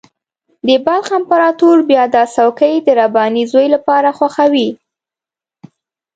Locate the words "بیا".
1.89-2.03